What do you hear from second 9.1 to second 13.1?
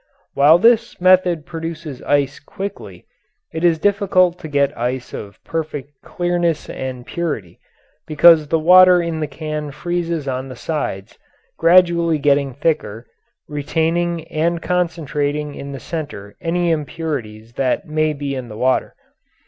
the can freezes on the sides, gradually getting thicker,